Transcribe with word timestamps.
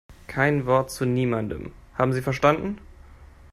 Kein 0.25 0.65
Wort 0.65 0.89
zu 0.89 1.05
niemandem, 1.05 1.73
haben 1.93 2.11
Sie 2.11 2.23
verstanden? 2.23 2.79